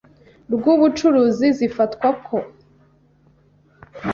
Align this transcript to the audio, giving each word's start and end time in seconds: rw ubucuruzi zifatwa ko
rw 0.53 0.63
ubucuruzi 0.73 1.47
zifatwa 1.57 2.09
ko 2.25 2.37